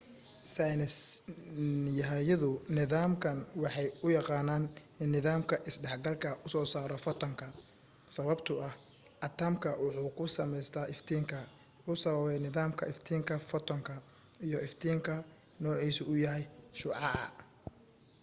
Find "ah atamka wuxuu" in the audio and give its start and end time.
8.67-10.09